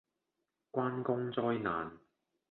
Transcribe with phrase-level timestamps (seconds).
[0.71, 1.99] 關公災難